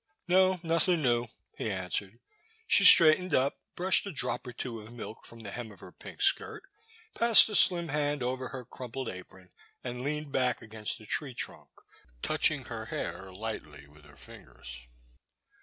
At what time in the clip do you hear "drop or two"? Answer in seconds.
4.11-4.81